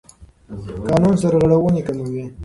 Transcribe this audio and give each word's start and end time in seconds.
قانون 0.87 1.15
سرغړونې 1.21 1.81
کموي. 1.87 2.23